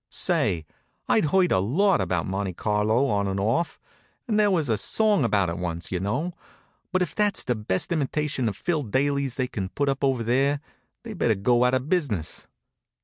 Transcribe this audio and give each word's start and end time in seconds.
Say, 0.09 0.65
I'd 1.07 1.25
heard 1.25 1.51
a 1.51 1.59
lot 1.59 2.01
about 2.01 2.25
Monte 2.25 2.53
Carlo 2.53 3.05
on 3.05 3.27
and 3.27 3.39
off 3.39 3.79
there 4.25 4.49
was 4.49 4.67
a 4.67 4.75
song 4.75 5.23
about 5.23 5.47
it 5.49 5.59
once, 5.59 5.91
you 5.91 5.99
know 5.99 6.33
but 6.91 7.03
if 7.03 7.13
that's 7.13 7.43
the 7.43 7.53
best 7.53 7.91
imitation 7.91 8.49
of 8.49 8.57
Phil 8.57 8.81
Daly's 8.81 9.35
they 9.35 9.45
can 9.45 9.69
put 9.69 9.89
up 9.89 10.03
over 10.03 10.23
there, 10.23 10.59
they'd 11.03 11.19
better 11.19 11.35
go 11.35 11.65
out 11.65 11.75
of 11.75 11.87
business. 11.87 12.47